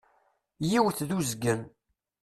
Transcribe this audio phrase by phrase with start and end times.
[0.69, 1.61] Yiwet d uzgen.